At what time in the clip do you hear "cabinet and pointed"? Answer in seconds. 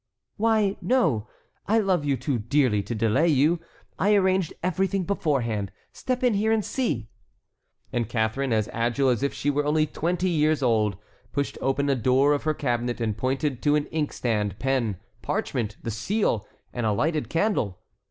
12.55-13.61